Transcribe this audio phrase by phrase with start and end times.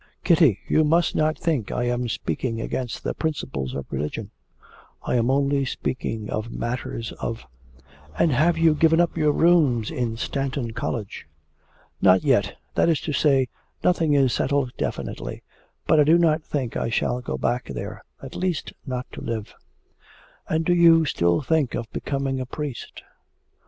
[0.23, 4.31] Kitty, you must not think I am speaking against the principles of religion;
[5.03, 7.45] I am only speaking of matters of'
[8.17, 11.27] 'And have you given up your rooms in Stanton College?'
[12.01, 13.47] 'Not yet that is to say,
[13.83, 15.43] nothing is settled definitely;
[15.85, 19.53] but I do not think I shall go back there, at least not to live.'
[20.49, 23.03] 'And do you still think of becoming a priest?'